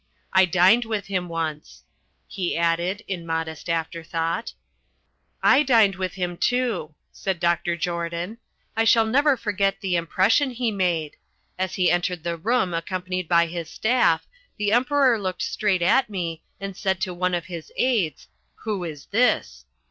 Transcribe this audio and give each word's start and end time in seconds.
I 0.33 0.45
dined 0.45 0.83
with 0.83 1.05
him 1.05 1.29
once," 1.29 1.83
he 2.27 2.57
added, 2.57 3.03
in 3.07 3.23
modest 3.23 3.69
afterthought. 3.69 4.51
"I 5.43 5.61
dined 5.61 5.93
with 5.97 6.15
him, 6.15 6.37
too," 6.37 6.95
said 7.11 7.39
Dr. 7.39 7.77
Jordan. 7.77 8.39
"I 8.75 8.83
shall 8.83 9.05
never 9.05 9.37
forget 9.37 9.79
the 9.79 9.95
impression 9.95 10.49
he 10.49 10.71
made. 10.71 11.17
As 11.59 11.75
he 11.75 11.91
entered 11.91 12.23
the 12.23 12.35
room 12.35 12.73
accompanied 12.73 13.27
by 13.27 13.45
his 13.45 13.69
staff, 13.69 14.25
the 14.57 14.71
Emperor 14.71 15.19
looked 15.19 15.43
straight 15.43 15.83
at 15.83 16.09
me 16.09 16.41
and 16.59 16.75
said 16.75 16.99
to 17.01 17.13
one 17.13 17.35
of 17.35 17.45
his 17.45 17.71
aides, 17.75 18.27
'Who 18.63 18.83
is 18.83 19.05
this?' 19.05 19.65